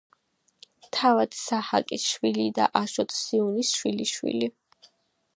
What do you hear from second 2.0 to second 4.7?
შვილი და აშოტ სიუნის შვილიშვილი.